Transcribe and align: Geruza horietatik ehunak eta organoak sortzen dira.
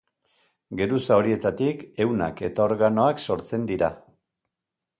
Geruza 0.79 1.17
horietatik 1.19 1.83
ehunak 2.05 2.41
eta 2.49 2.65
organoak 2.65 3.21
sortzen 3.27 3.69
dira. 3.73 3.91